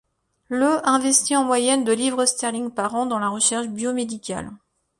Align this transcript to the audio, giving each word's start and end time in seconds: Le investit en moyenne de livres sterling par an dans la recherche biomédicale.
Le 0.47 0.79
investit 0.89 1.35
en 1.35 1.43
moyenne 1.43 1.83
de 1.83 1.91
livres 1.91 2.25
sterling 2.25 2.71
par 2.71 2.95
an 2.95 3.05
dans 3.05 3.19
la 3.19 3.29
recherche 3.29 3.67
biomédicale. 3.67 4.49